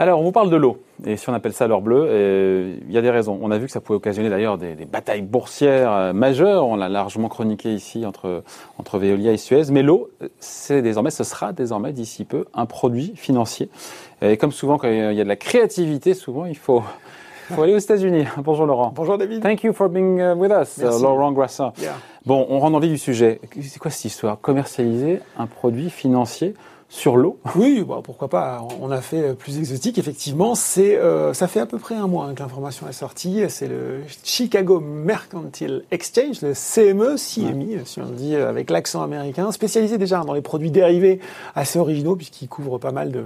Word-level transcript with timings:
Alors, 0.00 0.20
on 0.20 0.24
vous 0.24 0.32
parle 0.32 0.50
de 0.50 0.56
l'eau, 0.56 0.82
et 1.06 1.16
si 1.16 1.28
on 1.28 1.34
appelle 1.34 1.52
ça 1.52 1.68
l'or 1.68 1.82
bleu, 1.82 2.06
euh, 2.08 2.76
il 2.88 2.92
y 2.92 2.98
a 2.98 3.02
des 3.02 3.10
raisons. 3.10 3.38
On 3.42 3.52
a 3.52 3.58
vu 3.58 3.66
que 3.66 3.72
ça 3.72 3.80
pouvait 3.80 3.96
occasionner 3.96 4.28
d'ailleurs 4.28 4.58
des, 4.58 4.74
batailles 4.86 5.22
boursières 5.22 5.92
euh, 5.92 6.12
majeures, 6.12 6.66
on 6.66 6.74
l'a 6.74 6.88
largement 6.88 7.28
chroniqué 7.28 7.72
ici 7.72 8.06
entre, 8.06 8.42
entre 8.78 8.98
Veolia 8.98 9.32
et 9.32 9.36
Suez, 9.36 9.70
mais 9.70 9.82
l'eau, 9.82 10.10
c'est 10.40 10.82
désormais, 10.82 11.10
ce 11.10 11.22
sera 11.22 11.52
désormais 11.52 11.92
d'ici 11.92 12.24
peu 12.24 12.46
un 12.54 12.66
produit 12.66 13.12
financier. 13.14 13.68
Et 14.22 14.36
comme 14.36 14.50
souvent, 14.52 14.78
quand 14.78 14.88
il 14.88 14.96
y 14.96 15.20
a 15.20 15.24
de 15.24 15.28
la 15.28 15.36
créativité, 15.36 16.14
souvent 16.14 16.44
il 16.44 16.56
faut, 16.56 16.82
faut 17.54 17.62
aller 17.62 17.74
aux 17.74 17.78
États-Unis. 17.78 18.24
Bonjour 18.38 18.66
Laurent. 18.66 18.92
Bonjour 18.94 19.18
David. 19.18 19.42
Thank 19.42 19.64
you 19.64 19.72
for 19.72 19.88
being 19.88 20.20
uh, 20.20 20.34
with 20.34 20.52
us, 20.52 20.78
uh, 20.78 21.02
Laurent 21.02 21.32
Grassin. 21.32 21.72
Bon, 22.26 22.46
on 22.48 22.58
rentre 22.58 22.72
dans 22.72 22.78
le 22.78 22.86
vif 22.86 22.94
du 22.94 22.98
sujet. 22.98 23.40
C'est 23.62 23.78
quoi 23.78 23.90
cette 23.90 24.04
histoire? 24.04 24.40
Commercialiser 24.40 25.20
un 25.38 25.46
produit 25.46 25.90
financier 25.90 26.54
sur 26.88 27.16
l'eau? 27.16 27.38
Oui, 27.56 27.84
bah, 27.86 28.00
pourquoi 28.02 28.28
pas. 28.28 28.66
On 28.80 28.90
a 28.90 29.00
fait 29.00 29.34
plus 29.34 29.58
exotique, 29.58 29.98
effectivement. 29.98 30.54
C'est, 30.54 30.96
euh, 30.96 31.32
ça 31.32 31.48
fait 31.48 31.60
à 31.60 31.66
peu 31.66 31.78
près 31.78 31.94
un 31.94 32.06
mois 32.06 32.32
que 32.34 32.40
l'information 32.40 32.88
est 32.88 32.92
sortie. 32.92 33.42
C'est 33.48 33.68
le 33.68 34.00
Chicago 34.24 34.80
Mercantile 34.80 35.84
Exchange, 35.90 36.42
le 36.42 36.52
CME, 36.52 37.16
CME, 37.16 37.84
si 37.84 38.00
on 38.00 38.06
le 38.06 38.14
dit 38.14 38.36
avec 38.36 38.70
l'accent 38.70 39.02
américain, 39.02 39.52
spécialisé 39.52 39.96
déjà 39.98 40.22
dans 40.22 40.34
les 40.34 40.42
produits 40.42 40.70
dérivés 40.70 41.20
assez 41.54 41.78
originaux, 41.78 42.16
puisqu'il 42.16 42.48
couvre 42.48 42.78
pas 42.78 42.92
mal 42.92 43.10
de 43.10 43.24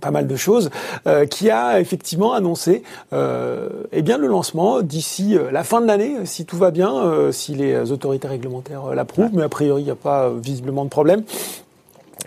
pas 0.00 0.10
mal 0.10 0.26
de 0.26 0.36
choses, 0.36 0.70
euh, 1.06 1.26
qui 1.26 1.50
a 1.50 1.80
effectivement 1.80 2.32
annoncé 2.32 2.82
euh, 3.12 3.68
eh 3.92 4.02
bien 4.02 4.18
le 4.18 4.26
lancement 4.26 4.82
d'ici 4.82 5.36
euh, 5.36 5.50
la 5.50 5.64
fin 5.64 5.80
de 5.80 5.86
l'année, 5.86 6.16
si 6.24 6.46
tout 6.46 6.56
va 6.56 6.70
bien, 6.70 6.94
euh, 6.94 7.32
si 7.32 7.54
les 7.54 7.90
autorités 7.90 8.28
réglementaires 8.28 8.94
l'approuvent, 8.94 9.30
mais 9.32 9.42
a 9.42 9.48
priori 9.48 9.82
il 9.82 9.86
n'y 9.86 9.90
a 9.90 9.96
pas 9.96 10.30
visiblement 10.30 10.84
de 10.84 10.90
problème 10.90 11.22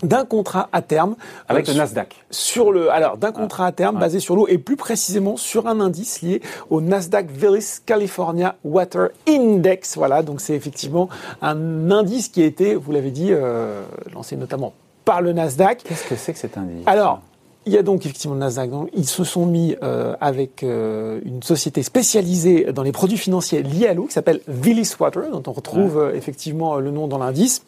d'un 0.01 0.25
contrat 0.25 0.69
à 0.71 0.81
terme 0.81 1.15
avec 1.47 1.67
le 1.67 1.73
Nasdaq. 1.73 2.15
Sur 2.29 2.71
le 2.71 2.91
alors 2.91 3.17
d'un 3.17 3.31
contrat 3.31 3.67
à 3.67 3.71
terme 3.71 3.99
basé 3.99 4.19
sur 4.19 4.35
l'eau 4.35 4.47
et 4.47 4.57
plus 4.57 4.75
précisément 4.75 5.37
sur 5.37 5.67
un 5.67 5.79
indice 5.79 6.21
lié 6.21 6.41
au 6.69 6.81
Nasdaq 6.81 7.29
Veris 7.31 7.77
California 7.85 8.55
Water 8.63 9.09
Index. 9.27 9.95
Voilà, 9.97 10.23
donc 10.23 10.41
c'est 10.41 10.55
effectivement 10.55 11.09
un 11.41 11.91
indice 11.91 12.27
qui 12.27 12.41
a 12.41 12.45
été, 12.45 12.75
vous 12.75 12.91
l'avez 12.91 13.11
dit, 13.11 13.29
euh, 13.31 13.83
lancé 14.13 14.35
notamment 14.35 14.73
par 15.05 15.21
le 15.21 15.33
Nasdaq. 15.33 15.83
Qu'est-ce 15.83 16.07
que 16.07 16.15
c'est 16.15 16.33
que 16.33 16.39
cet 16.39 16.57
indice? 16.57 16.83
Alors, 16.85 17.21
il 17.65 17.73
y 17.73 17.77
a 17.77 17.83
donc 17.83 18.05
effectivement 18.05 18.35
le 18.35 18.41
Nasdaq. 18.41 18.71
ils 18.93 19.07
se 19.07 19.23
sont 19.23 19.45
mis 19.45 19.75
euh, 19.83 20.15
avec 20.19 20.63
euh, 20.63 21.19
une 21.25 21.41
société 21.43 21.83
spécialisée 21.83 22.73
dans 22.73 22.83
les 22.83 22.91
produits 22.91 23.17
financiers 23.17 23.63
liés 23.63 23.87
à 23.87 23.93
l'eau 23.93 24.05
qui 24.05 24.13
s'appelle 24.13 24.41
Willis 24.47 24.93
Water, 24.99 25.29
dont 25.31 25.43
on 25.47 25.51
retrouve 25.53 25.97
euh, 25.97 26.15
effectivement 26.15 26.77
le 26.77 26.91
nom 26.91 27.07
dans 27.07 27.17
l'indice. 27.17 27.63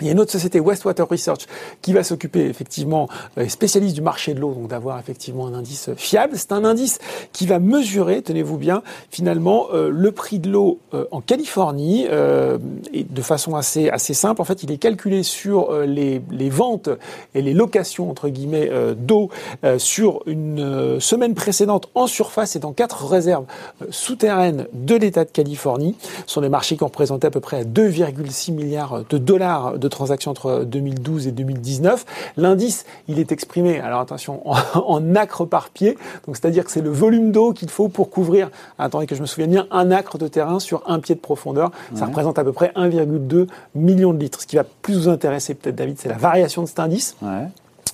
Il 0.00 0.06
y 0.06 0.10
a 0.10 0.12
une 0.12 0.20
autre 0.20 0.32
société, 0.32 0.60
Westwater 0.60 1.06
Research, 1.08 1.46
qui 1.82 1.92
va 1.92 2.02
s'occuper 2.02 2.46
effectivement, 2.46 3.08
euh, 3.38 3.48
spécialiste 3.48 3.94
du 3.94 4.02
marché 4.02 4.34
de 4.34 4.40
l'eau, 4.40 4.52
donc 4.52 4.68
d'avoir 4.68 4.98
effectivement 4.98 5.46
un 5.46 5.54
indice 5.54 5.90
fiable. 5.96 6.34
C'est 6.36 6.52
un 6.52 6.64
indice 6.64 6.98
qui 7.32 7.46
va 7.46 7.58
mesurer, 7.58 8.22
tenez-vous 8.22 8.58
bien, 8.58 8.82
finalement 9.10 9.66
euh, 9.72 9.90
le 9.90 10.12
prix 10.12 10.38
de 10.38 10.50
l'eau 10.50 10.78
euh, 10.94 11.04
en 11.10 11.20
Californie 11.20 12.06
euh, 12.10 12.58
et 12.92 13.04
de 13.04 13.22
façon 13.22 13.56
assez 13.56 13.88
assez 13.88 14.14
simple. 14.14 14.40
En 14.40 14.44
fait, 14.44 14.62
il 14.62 14.70
est 14.70 14.78
calculé 14.78 15.22
sur 15.22 15.70
euh, 15.70 15.86
les, 15.86 16.20
les, 16.30 16.50
ventes 16.50 16.88
et 17.34 17.42
les 17.42 17.54
locations 17.54 18.10
entre 18.10 18.28
guillemets 18.28 18.70
d'eau 18.96 19.30
sur 19.76 20.22
une 20.26 20.98
semaine 21.00 21.34
précédente 21.34 21.88
en 21.94 22.06
surface 22.06 22.56
et 22.56 22.58
dans 22.58 22.72
quatre 22.72 23.06
réserves 23.06 23.44
souterraines 23.90 24.66
de 24.72 24.94
l'État 24.96 25.24
de 25.24 25.30
Californie. 25.30 25.94
Ce 26.26 26.34
sont 26.34 26.40
des 26.40 26.48
marchés 26.48 26.76
qui 26.76 26.82
ont 26.82 26.86
représenté 26.86 27.26
à 27.26 27.30
peu 27.30 27.40
près 27.40 27.64
2,6 27.64 28.52
milliards 28.52 29.04
de 29.08 29.18
dollars 29.18 29.77
de 29.78 29.88
transactions 29.88 30.30
entre 30.30 30.64
2012 30.64 31.26
et 31.26 31.32
2019. 31.32 32.04
L'indice, 32.36 32.84
il 33.08 33.18
est 33.18 33.32
exprimé, 33.32 33.80
alors 33.80 34.00
attention, 34.00 34.42
en, 34.74 35.14
acre 35.14 35.44
par 35.44 35.70
pied. 35.70 35.96
Donc 36.26 36.36
c'est-à-dire 36.36 36.64
que 36.64 36.70
c'est 36.70 36.82
le 36.82 36.90
volume 36.90 37.32
d'eau 37.32 37.52
qu'il 37.52 37.70
faut 37.70 37.88
pour 37.88 38.10
couvrir, 38.10 38.50
attendez 38.78 39.06
que 39.06 39.14
je 39.14 39.20
me 39.20 39.26
souvienne 39.26 39.50
bien, 39.50 39.66
un 39.70 39.90
acre 39.90 40.18
de 40.18 40.28
terrain 40.28 40.58
sur 40.60 40.82
un 40.86 41.00
pied 41.00 41.14
de 41.14 41.20
profondeur. 41.20 41.70
Ça 41.94 42.06
représente 42.06 42.38
à 42.38 42.44
peu 42.44 42.52
près 42.52 42.72
1,2 42.76 43.46
million 43.74 44.12
de 44.12 44.18
litres. 44.18 44.40
Ce 44.40 44.46
qui 44.46 44.56
va 44.56 44.64
plus 44.64 44.94
vous 44.94 45.08
intéresser 45.08 45.54
peut-être, 45.54 45.76
David, 45.76 45.98
c'est 45.98 46.08
la 46.08 46.16
variation 46.16 46.62
de 46.62 46.68
cet 46.68 46.80
indice. 46.80 47.16
Ouais. 47.22 47.46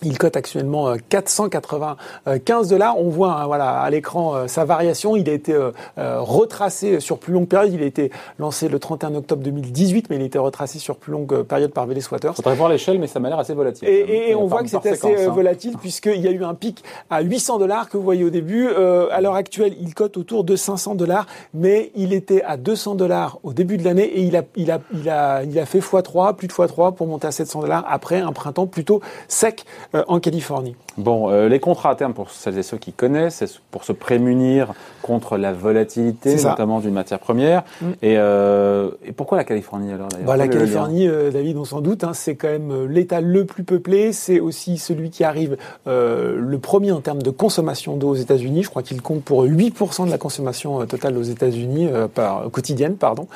Il 0.04 0.18
cote 0.18 0.36
actuellement 0.36 0.94
495 1.08 2.68
dollars. 2.68 2.98
On 2.98 3.08
voit 3.08 3.32
hein, 3.32 3.46
voilà 3.46 3.80
à 3.80 3.90
l'écran 3.90 4.34
euh, 4.34 4.46
sa 4.46 4.64
variation. 4.64 5.16
Il 5.16 5.28
a 5.28 5.32
été 5.32 5.52
euh, 5.52 5.70
euh, 5.98 6.20
retracé 6.20 7.00
sur 7.00 7.18
plus 7.18 7.32
longue 7.32 7.48
période. 7.48 7.72
Il 7.72 7.82
a 7.82 7.86
été 7.86 8.10
lancé 8.38 8.68
le 8.68 8.78
31 8.78 9.14
octobre 9.14 9.42
2018, 9.42 10.10
mais 10.10 10.16
il 10.16 10.22
a 10.22 10.24
été 10.26 10.38
retracé 10.38 10.78
sur 10.78 10.96
plus 10.96 11.12
longue 11.12 11.42
période 11.42 11.72
par 11.72 11.86
Veles 11.86 12.02
Water. 12.10 12.34
Faudrait 12.34 12.54
voir 12.54 12.68
l'échelle, 12.68 12.98
mais 12.98 13.06
ça 13.06 13.20
m'a 13.20 13.28
l'air 13.28 13.38
assez 13.38 13.54
volatile. 13.54 13.88
Et, 13.88 14.30
et 14.30 14.34
on 14.34 14.46
voit 14.46 14.62
que 14.62 14.68
c'est 14.68 14.86
assez 14.86 15.26
hein. 15.26 15.30
volatile 15.30 15.76
puisqu'il 15.78 16.20
y 16.20 16.28
a 16.28 16.30
eu 16.30 16.44
un 16.44 16.54
pic 16.54 16.84
à 17.10 17.22
800 17.22 17.58
dollars 17.58 17.88
que 17.88 17.96
vous 17.96 18.02
voyez 18.02 18.24
au 18.24 18.30
début. 18.30 18.68
Euh, 18.68 19.08
à 19.10 19.20
l'heure 19.20 19.34
actuelle, 19.34 19.74
il 19.80 19.94
cote 19.94 20.16
autour 20.16 20.44
de 20.44 20.56
500 20.56 20.94
dollars, 20.94 21.26
mais 21.52 21.90
il 21.94 22.12
était 22.12 22.42
à 22.42 22.56
200 22.56 22.94
dollars 22.94 23.38
au 23.42 23.52
début 23.52 23.76
de 23.76 23.84
l'année 23.84 24.04
et 24.04 24.22
il 24.22 24.36
a, 24.36 24.42
il 24.56 24.70
a, 24.70 24.80
il 24.92 25.08
a, 25.08 25.42
il 25.44 25.58
a 25.58 25.66
fait 25.66 25.78
x3, 25.78 26.34
plus 26.34 26.48
de 26.48 26.52
x3 26.52 26.94
pour 26.94 27.06
monter 27.06 27.26
à 27.26 27.32
700 27.32 27.60
dollars 27.62 27.84
après 27.88 28.20
un 28.20 28.32
printemps 28.32 28.66
plutôt 28.66 29.00
sec 29.28 29.64
euh, 29.93 29.93
en 30.08 30.20
Californie. 30.20 30.76
Bon, 30.96 31.30
euh, 31.30 31.48
les 31.48 31.60
contrats 31.60 31.90
à 31.90 31.94
terme, 31.94 32.14
pour 32.14 32.30
celles 32.30 32.58
et 32.58 32.62
ceux 32.62 32.76
qui 32.76 32.92
connaissent, 32.92 33.36
c'est 33.36 33.60
pour 33.70 33.84
se 33.84 33.92
prémunir 33.92 34.72
contre 35.02 35.36
la 35.36 35.52
volatilité, 35.52 36.36
notamment 36.36 36.80
d'une 36.80 36.94
matière 36.94 37.18
première. 37.18 37.62
Mm. 37.82 37.86
Et, 38.00 38.14
euh, 38.16 38.90
et, 39.04 39.12
pourquoi 39.12 39.36
la 39.36 39.44
Californie 39.44 39.92
alors 39.92 40.08
bah, 40.24 40.36
La 40.36 40.48
Californie, 40.48 41.06
euh, 41.06 41.30
David, 41.30 41.58
on 41.58 41.64
s'en 41.64 41.82
doute, 41.82 42.04
hein, 42.04 42.12
c'est 42.14 42.36
quand 42.36 42.48
même 42.48 42.70
euh, 42.70 42.86
l'État 42.86 43.20
le 43.20 43.44
plus 43.44 43.64
peuplé. 43.64 44.12
C'est 44.12 44.40
aussi 44.40 44.78
celui 44.78 45.10
qui 45.10 45.22
arrive 45.22 45.58
euh, 45.86 46.36
le 46.38 46.58
premier 46.58 46.90
en 46.92 47.00
termes 47.00 47.20
de 47.20 47.30
consommation 47.30 47.96
d'eau 47.96 48.10
aux 48.10 48.14
États-Unis. 48.14 48.62
Je 48.62 48.70
crois 48.70 48.82
qu'il 48.82 49.02
compte 49.02 49.22
pour 49.22 49.44
8% 49.44 50.06
de 50.06 50.10
la 50.10 50.18
consommation 50.18 50.86
totale 50.86 51.18
aux 51.18 51.22
États-Unis 51.22 51.88
par 52.14 52.50
quotidienne, 52.50 52.96
pardon. 52.96 53.26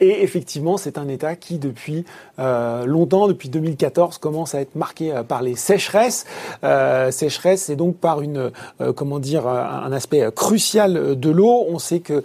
et 0.00 0.22
effectivement, 0.22 0.76
c'est 0.76 0.98
un 0.98 1.08
État 1.08 1.36
qui 1.36 1.58
depuis 1.58 2.04
longtemps, 2.38 3.28
depuis 3.28 3.48
2014, 3.48 4.18
commence 4.18 4.54
à 4.54 4.60
être 4.60 4.74
marqué 4.74 5.12
par 5.26 5.42
les 5.42 5.54
sécheresses. 5.88 6.26
sécheresses, 7.10 7.70
et 7.70 7.76
donc 7.76 7.96
par 7.96 8.20
une, 8.20 8.50
comment 8.94 9.18
dire, 9.18 9.46
un 9.46 9.92
aspect 9.92 10.28
crucial 10.34 11.18
de 11.18 11.30
l'eau. 11.30 11.64
On 11.68 11.78
sait 11.78 12.00
que 12.00 12.22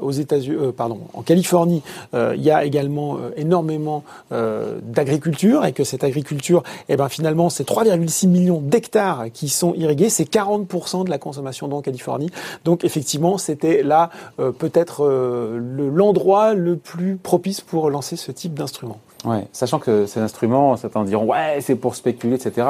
aux 0.00 0.12
États-Unis, 0.12 0.56
euh, 0.60 0.72
pardon, 0.72 1.00
en 1.14 1.22
Californie, 1.22 1.82
euh, 2.14 2.34
il 2.36 2.42
y 2.42 2.50
a 2.50 2.64
également 2.64 3.16
euh, 3.16 3.30
énormément 3.36 4.04
d'agriculture 4.30 5.64
et 5.64 5.72
que 5.72 5.84
cette 5.84 6.04
agriculture, 6.04 6.62
eh 6.88 6.96
ben 6.96 7.08
finalement, 7.08 7.50
c'est 7.50 7.66
3,6 7.66 8.28
millions 8.28 8.60
d'hectares 8.60 9.26
qui 9.32 9.48
sont 9.48 9.74
irrigués, 9.74 10.10
c'est 10.10 10.28
40% 10.28 11.04
de 11.04 11.10
la 11.10 11.18
consommation 11.18 11.68
d'eau 11.68 11.76
en 11.76 11.82
Californie. 11.82 12.30
Donc 12.64 12.84
effectivement, 12.84 13.38
c'était 13.38 13.82
là 13.82 14.10
peut-être 14.36 15.06
l'endroit 15.08 16.54
le 16.54 16.76
plus 16.76 17.16
propice 17.16 17.60
pour 17.60 17.90
lancer 17.90 18.16
ce 18.16 18.32
type 18.32 18.54
d'instrument. 18.54 18.98
Ouais, 19.24 19.46
sachant 19.52 19.78
que 19.78 20.06
ces 20.06 20.20
instruments, 20.20 20.76
certains 20.76 21.02
diront 21.04 21.24
ouais, 21.24 21.58
c'est 21.60 21.74
pour 21.74 21.96
spéculer, 21.96 22.36
etc. 22.36 22.66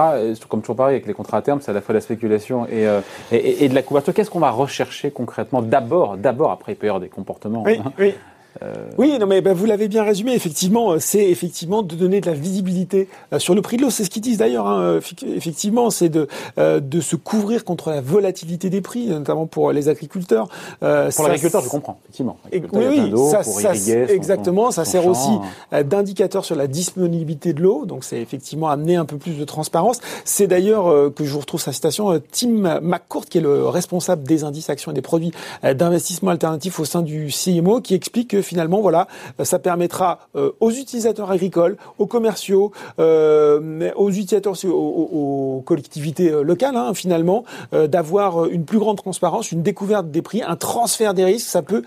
Comme 0.49 0.61
toujours 0.61 0.77
pareil 0.77 0.95
avec 0.95 1.07
les 1.07 1.13
contrats 1.13 1.39
à 1.39 1.43
terme, 1.43 1.61
c'est 1.61 1.71
à 1.71 1.75
la 1.75 1.81
fois 1.81 1.93
de 1.93 1.99
la 1.99 2.01
spéculation 2.01 2.67
et, 2.67 2.87
euh, 2.87 3.01
et, 3.33 3.65
et 3.65 3.69
de 3.69 3.75
la 3.75 3.83
couverture. 3.83 4.15
Qu'est-ce 4.15 4.31
qu'on 4.31 4.41
va 4.41 4.51
rechercher 4.51 5.11
concrètement? 5.11 5.61
D'abord, 5.61 6.17
d'abord 6.17 6.53
après 6.53 6.73
il 6.73 6.77
peut 6.77 6.87
y 6.87 6.89
avoir 6.89 7.01
des 7.01 7.09
comportements. 7.09 7.63
Oui, 7.65 7.81
hein. 7.85 7.93
oui. 7.99 8.15
Euh... 8.63 8.75
Oui, 8.99 9.17
non, 9.19 9.27
mais 9.27 9.41
ben, 9.41 9.53
vous 9.53 9.67
l'avez 9.67 9.89
bien 9.89 10.03
résumé. 10.03 10.35
Effectivement, 10.35 10.93
euh, 10.93 10.99
c'est 10.99 11.25
effectivement 11.31 11.83
de 11.83 11.95
donner 11.95 12.21
de 12.21 12.27
la 12.27 12.35
visibilité 12.35 13.09
euh, 13.33 13.39
sur 13.39 13.55
le 13.55 13.63
prix 13.63 13.77
de 13.77 13.83
l'eau. 13.83 13.91
C'est 13.91 14.05
ce 14.05 14.11
qu'ils 14.11 14.23
disent 14.23 14.39
d'ailleurs. 14.39 14.67
Hein. 14.67 14.99
Effectivement, 15.35 15.91
c'est 15.91 16.09
de 16.09 16.29
euh, 16.59 16.81
de 16.81 17.01
se 17.01 17.17
couvrir 17.17 17.65
contre 17.65 17.91
la 17.91 18.01
volatilité 18.01 18.71
des 18.71 18.81
prix, 18.81 19.07
notamment 19.07 19.47
pour 19.47 19.73
les 19.73 19.89
agriculteurs. 19.89 20.49
Euh, 20.83 21.11
pour 21.11 21.25
l'agriculteur, 21.25 21.63
je 21.63 21.69
comprends. 21.69 21.99
Effectivement. 22.05 22.39
Et, 22.53 22.63
oui, 22.73 23.11
oui, 23.13 23.31
ça, 23.31 23.43
ça 23.43 23.75
exactement. 23.75 24.71
ça 24.71 24.85
sert 24.85 25.07
aussi 25.07 25.31
d'indicateur 25.85 26.45
sur 26.45 26.57
la 26.57 26.67
disponibilité 26.67 27.53
de 27.53 27.63
l'eau. 27.63 27.85
Donc, 27.87 28.05
c'est 28.05 28.21
effectivement 28.21 28.69
amener 28.69 28.97
un 28.97 29.05
peu 29.05 29.17
plus 29.17 29.39
de 29.39 29.45
transparence. 29.45 30.01
C'est 30.25 30.47
d'ailleurs 30.47 31.13
que 31.15 31.25
je 31.25 31.31
vous 31.31 31.41
retrouve 31.41 31.61
sa 31.61 31.73
citation 31.73 32.21
Tim 32.33 32.81
McCourt, 32.81 33.27
qui 33.27 33.39
est 33.39 33.43
le 33.43 33.69
responsable 33.69 34.25
des 34.25 34.45
indices 34.45 34.71
actions 34.71 34.93
et 34.93 34.95
des 34.95 35.03
produits 35.03 35.33
d'investissement 35.63 36.31
alternatifs 36.31 36.79
au 36.81 36.85
sein 36.85 37.03
du 37.03 37.29
CMO, 37.29 37.81
qui 37.81 37.95
explique 37.95 38.31
que 38.31 38.43
finalement, 38.47 38.81
voilà, 38.81 39.07
ça 39.43 39.59
permettra 39.59 40.21
euh, 40.35 40.53
aux 40.61 40.71
utilisateurs 40.71 41.31
agricoles, 41.31 41.77
aux 41.99 42.07
commerciaux, 42.07 42.73
euh, 42.99 43.91
aux 43.97 44.11
utilisateurs, 44.11 44.55
aux, 44.65 44.69
aux 44.71 45.63
collectivités 45.67 46.31
euh, 46.31 46.43
locales, 46.43 46.77
hein, 46.77 46.95
finalement, 46.95 47.45
d'avoir 47.73 48.47
une 48.47 48.65
plus 48.65 48.79
grande 48.79 48.97
transparence, 48.97 49.53
une 49.53 49.63
découverte 49.63 50.11
des 50.11 50.23
prix, 50.23 50.43
un 50.43 50.57
transfert 50.57 51.15
des 51.15 51.25
risques. 51.25 51.49
Ça 51.49 51.63
peut 51.63 51.83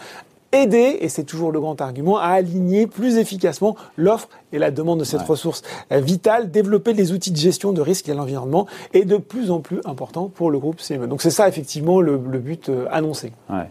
aider, 0.52 0.98
et 1.00 1.10
c'est 1.10 1.24
toujours 1.24 1.52
le 1.52 1.60
grand 1.60 1.80
argument, 1.80 2.18
à 2.18 2.28
aligner 2.28 2.88
plus 2.88 3.18
efficacement 3.18 3.76
l'offre 3.98 4.30
et 4.52 4.60
la 4.60 4.72
demande 4.72 5.00
de 5.00 5.04
cette 5.04 5.22
ressource 5.22 5.62
vitale, 5.92 6.52
développer 6.52 6.94
les 6.94 7.12
outils 7.12 7.32
de 7.32 7.38
gestion 7.38 7.72
de 7.72 7.82
risque 7.82 8.10
à 8.10 8.14
l'environnement 8.14 8.66
est 8.94 9.06
de 9.06 9.18
plus 9.18 9.52
en 9.52 9.60
plus 9.60 9.80
important 9.86 10.28
pour 10.28 10.50
le 10.50 10.60
groupe 10.60 10.82
CME. 10.82 11.08
Donc 11.08 11.22
c'est 11.22 11.30
ça 11.30 11.48
effectivement 11.48 12.02
le, 12.02 12.20
le 12.30 12.40
but 12.40 12.72
annoncé. 12.90 13.32
Ouais. 13.50 13.70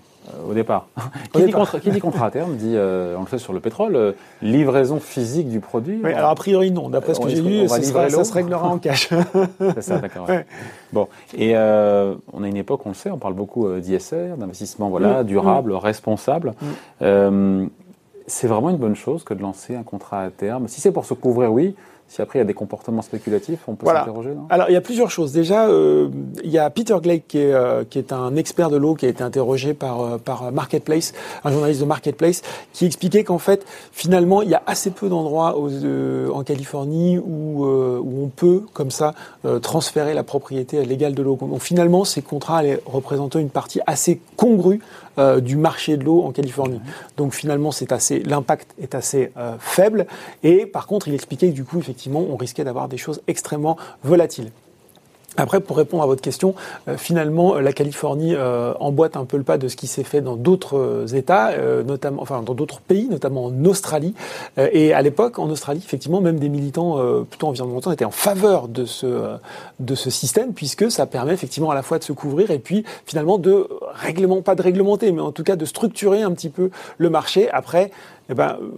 Au 0.48 0.54
départ. 0.54 0.86
qui, 1.32 1.44
dit 1.44 1.50
contrat, 1.50 1.80
qui, 1.80 1.90
dit 1.90 2.00
contrat, 2.00 2.26
à 2.26 2.30
terme 2.30 2.56
dit, 2.56 2.76
on 2.76 3.20
le 3.20 3.26
fait 3.26 3.38
sur 3.38 3.52
le 3.52 3.60
pétrole, 3.60 4.14
livraison 4.42 5.00
physique 5.00 5.48
du 5.48 5.60
produit. 5.60 6.00
Oui, 6.02 6.12
alors 6.12 6.30
a 6.30 6.34
priori 6.34 6.70
non. 6.70 6.88
D'après 6.88 7.14
ce 7.14 7.20
que 7.20 7.28
j'ai 7.28 7.40
lu, 7.40 7.68
ça, 7.68 7.82
ça, 7.82 8.24
se 8.24 8.32
réglera 8.32 8.68
en 8.68 8.78
cash. 8.78 9.08
C'est 9.74 9.82
ça, 9.82 9.98
d'accord. 9.98 10.28
Bon, 10.92 11.08
et 11.36 11.56
on 11.56 12.42
a 12.42 12.48
une 12.48 12.56
époque, 12.56 12.80
on 12.84 12.90
le 12.90 12.94
sait, 12.94 13.10
on 13.10 13.18
parle 13.18 13.34
beaucoup 13.34 13.68
d'ISR, 13.78 14.36
d'investissement 14.36 14.88
voilà, 14.88 15.22
mm. 15.22 15.26
durable, 15.26 15.72
mm. 15.72 15.76
responsable. 15.76 16.54
Mm. 17.00 17.66
c'est 18.26 18.46
vraiment 18.46 18.70
une 18.70 18.76
bonne 18.76 18.96
chose 18.96 19.24
que 19.24 19.34
de 19.34 19.42
lancer 19.42 19.74
un 19.74 19.82
contrat 19.82 20.22
à 20.22 20.30
terme. 20.30 20.68
Si 20.68 20.80
c'est 20.80 20.92
pour 20.92 21.04
se 21.04 21.14
couvrir, 21.14 21.52
oui. 21.52 21.74
Si 22.08 22.22
après 22.22 22.38
il 22.38 22.40
y 22.40 22.42
a 22.42 22.46
des 22.46 22.54
comportements 22.54 23.02
spéculatifs, 23.02 23.60
on 23.68 23.74
peut 23.74 23.86
s'interroger. 23.86 24.30
Alors 24.48 24.70
il 24.70 24.72
y 24.72 24.76
a 24.76 24.80
plusieurs 24.80 25.10
choses. 25.10 25.30
Déjà, 25.32 25.68
euh, 25.68 26.08
il 26.42 26.50
y 26.50 26.56
a 26.56 26.70
Peter 26.70 26.96
Glake 27.02 27.24
qui 27.28 27.38
est, 27.38 27.52
euh, 27.52 27.84
qui 27.88 27.98
est 27.98 28.14
un 28.14 28.34
expert 28.34 28.70
de 28.70 28.78
l'eau 28.78 28.94
qui 28.94 29.04
a 29.04 29.10
été 29.10 29.22
interrogé 29.22 29.74
par, 29.74 30.00
euh, 30.00 30.16
par 30.16 30.50
Marketplace, 30.50 31.12
un 31.44 31.52
journaliste 31.52 31.82
de 31.82 31.86
Marketplace, 31.86 32.40
qui 32.72 32.86
expliquait 32.86 33.24
qu'en 33.24 33.36
fait 33.36 33.66
finalement 33.92 34.40
il 34.40 34.48
y 34.48 34.54
a 34.54 34.62
assez 34.66 34.90
peu 34.90 35.10
d'endroits 35.10 35.54
en 35.58 36.42
Californie 36.44 37.18
où, 37.18 37.66
où 37.66 38.24
on 38.24 38.28
peut 38.28 38.62
comme 38.72 38.90
ça 38.90 39.14
transférer 39.60 40.14
la 40.14 40.22
propriété 40.22 40.82
légale 40.86 41.14
de 41.14 41.22
l'eau. 41.22 41.36
Donc 41.38 41.60
finalement 41.60 42.04
ces 42.04 42.22
contrats 42.22 42.58
allaient 42.58 42.80
représenter 42.86 43.38
une 43.38 43.50
partie 43.50 43.80
assez 43.86 44.20
congrue 44.36 44.80
du 45.40 45.56
marché 45.56 45.96
de 45.96 46.04
l'eau 46.04 46.22
en 46.22 46.30
Californie. 46.30 46.80
Donc 47.16 47.34
finalement, 47.34 47.72
c'est 47.72 47.90
assez, 47.90 48.20
l'impact 48.20 48.74
est 48.80 48.94
assez 48.94 49.32
faible. 49.58 50.06
Et 50.44 50.64
par 50.64 50.86
contre, 50.86 51.08
il 51.08 51.14
expliquait 51.14 51.48
que 51.48 51.54
du 51.54 51.64
coup, 51.64 51.78
effectivement, 51.78 51.97
on 52.06 52.36
risquait 52.36 52.64
d'avoir 52.64 52.88
des 52.88 52.98
choses 52.98 53.20
extrêmement 53.26 53.76
volatiles. 54.02 54.52
Après, 55.38 55.60
pour 55.60 55.76
répondre 55.76 56.02
à 56.02 56.06
votre 56.06 56.20
question, 56.20 56.54
euh, 56.88 56.96
finalement, 56.96 57.54
la 57.54 57.72
Californie 57.72 58.34
euh, 58.34 58.74
emboîte 58.80 59.16
un 59.16 59.24
peu 59.24 59.36
le 59.36 59.44
pas 59.44 59.56
de 59.56 59.68
ce 59.68 59.76
qui 59.76 59.86
s'est 59.86 60.02
fait 60.02 60.20
dans 60.20 60.36
d'autres 60.36 60.76
euh, 60.76 61.06
États, 61.06 61.52
notamment, 61.86 62.20
enfin 62.20 62.42
dans 62.42 62.54
d'autres 62.54 62.80
pays, 62.80 63.08
notamment 63.08 63.46
en 63.46 63.64
Australie. 63.64 64.14
et 64.56 64.92
à 64.92 65.02
l'époque, 65.02 65.38
en 65.38 65.48
Australie, 65.48 65.80
effectivement, 65.84 66.20
même 66.20 66.38
des 66.38 66.48
militants 66.48 66.98
plutôt 67.24 67.46
environnementaux 67.46 67.92
étaient 67.92 68.04
en 68.04 68.10
faveur 68.10 68.68
de 68.68 68.84
ce 68.84 69.36
de 69.80 69.94
ce 69.94 70.10
système, 70.10 70.52
puisque 70.52 70.90
ça 70.90 71.06
permet 71.06 71.32
effectivement 71.32 71.70
à 71.70 71.74
la 71.74 71.82
fois 71.82 71.98
de 71.98 72.04
se 72.04 72.12
couvrir 72.12 72.50
et 72.50 72.58
puis 72.58 72.84
finalement 73.06 73.38
de 73.38 73.68
règlement, 73.94 74.42
pas 74.42 74.54
de 74.54 74.62
réglementer, 74.62 75.12
mais 75.12 75.20
en 75.20 75.32
tout 75.32 75.44
cas 75.44 75.56
de 75.56 75.64
structurer 75.64 76.22
un 76.22 76.32
petit 76.32 76.50
peu 76.50 76.70
le 76.98 77.10
marché. 77.10 77.50
Après, 77.50 77.90
eh 78.30 78.34
ben, 78.34 78.58
euh, 78.60 78.68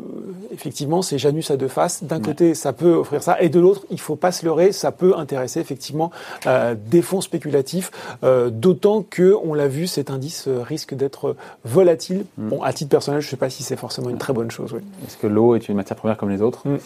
effectivement, 0.53 1.03
c'est 1.03 1.19
Janus 1.19 1.51
à 1.51 1.57
deux 1.57 1.69
faces. 1.69 2.05
D'un 2.05 2.21
côté, 2.21 2.55
ça 2.55 2.73
peut 2.73 2.93
offrir 2.93 3.23
ça, 3.23 3.41
et 3.41 3.49
de 3.49 3.59
l'autre, 3.59 3.85
il 3.91 3.99
faut 3.99 4.15
pas 4.15 4.31
se 4.31 4.45
leurrer, 4.45 4.71
ça 4.71 4.93
peut 4.93 5.15
intéresser 5.17 5.59
effectivement 5.59 6.13
euh, 6.51 6.75
des 6.75 7.03
fonds 7.03 7.21
spéculatifs, 7.21 7.91
euh, 8.25 8.51
d'autant 8.51 9.03
que, 9.03 9.37
on 9.45 9.55
l'a 9.55 9.69
vu, 9.69 9.87
cet 9.87 10.11
indice 10.11 10.49
risque 10.49 10.95
d'être 10.95 11.37
volatile. 11.65 12.25
Mm. 12.37 12.49
Bon, 12.49 12.63
à 12.63 12.73
titre 12.73 12.91
personnel, 12.91 13.21
je 13.21 13.27
ne 13.27 13.31
sais 13.31 13.37
pas 13.37 13.51
si 13.51 13.63
c'est 13.63 13.77
forcément 13.77 14.11
une 14.11 14.19
très 14.19 14.33
bonne 14.33 14.51
chose. 14.51 14.73
Oui. 14.73 14.81
Est-ce 15.07 15.17
que 15.17 15.27
l'eau 15.27 15.55
est 15.55 15.69
une 15.69 15.77
matière 15.77 15.97
première 15.97 16.17
comme 16.17 16.31
les 16.31 16.43
autres 16.43 16.69
mm. 16.69 16.79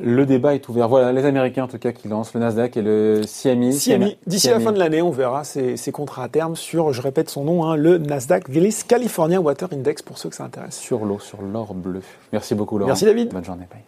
Le 0.00 0.24
débat 0.24 0.54
est 0.54 0.68
ouvert. 0.70 0.88
Voilà, 0.88 1.12
les 1.12 1.24
Américains 1.26 1.64
en 1.64 1.68
tout 1.68 1.78
cas 1.78 1.92
qui 1.92 2.08
lancent 2.08 2.32
le 2.32 2.40
Nasdaq 2.40 2.78
et 2.78 2.82
le 2.82 3.20
CME. 3.26 3.72
CME. 3.72 4.12
D'ici 4.26 4.48
la 4.48 4.58
fin 4.58 4.72
de 4.72 4.78
l'année, 4.78 5.02
on 5.02 5.10
verra 5.10 5.44
ces, 5.44 5.76
contrats 5.92 6.24
à 6.24 6.28
terme 6.28 6.56
sur, 6.56 6.94
je 6.94 7.02
répète 7.02 7.28
son 7.28 7.44
nom, 7.44 7.64
hein, 7.64 7.76
le 7.76 7.98
Nasdaq 7.98 8.48
Willis 8.48 8.84
California 8.88 9.40
Water 9.40 9.68
Index 9.70 10.00
pour 10.00 10.16
ceux 10.16 10.30
que 10.30 10.36
ça 10.36 10.44
intéresse. 10.44 10.78
Sur 10.78 11.04
l'eau, 11.04 11.18
sur 11.18 11.42
l'or 11.42 11.74
bleu. 11.74 12.00
Merci 12.32 12.54
beaucoup 12.54 12.78
Laurent. 12.78 12.88
Merci 12.88 13.04
David. 13.04 13.32
Bonne 13.32 13.44
journée. 13.44 13.66
Bye. 13.70 13.82